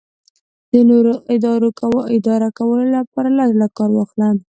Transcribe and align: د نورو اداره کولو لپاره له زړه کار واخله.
د 0.71 0.73
نورو 0.89 1.13
اداره 2.21 2.49
کولو 2.57 2.85
لپاره 2.97 3.29
له 3.37 3.43
زړه 3.51 3.67
کار 3.77 3.89
واخله. 3.93 4.27